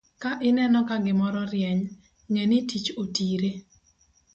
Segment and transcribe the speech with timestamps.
[0.21, 1.81] Ka ineno ka gimoro rieny,
[2.31, 3.51] ng'e ni tich otire.